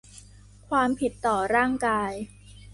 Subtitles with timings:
[0.69, 2.11] ความผิดต่อร่างกาย